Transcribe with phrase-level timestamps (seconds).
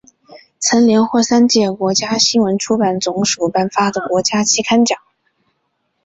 [0.57, 4.97] 曾连获三届国家新闻出版总署颁发的国家期刊奖。